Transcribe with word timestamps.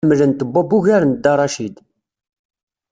Ḥemmlent 0.05 0.41
Bob 0.53 0.69
ugar 0.77 1.01
n 1.05 1.11
Dda 1.13 1.33
Racid. 1.39 1.75